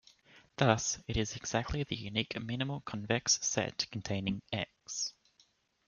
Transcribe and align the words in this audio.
Thus, 0.57 0.97
it 1.07 1.15
is 1.15 1.35
exactly 1.35 1.83
the 1.83 1.95
unique 1.95 2.41
minimal 2.41 2.81
convex 2.81 3.37
set 3.43 3.85
containing 3.91 4.41
"X". 4.51 5.13